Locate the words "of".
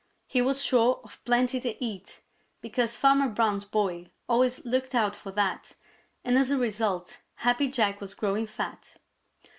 1.03-1.23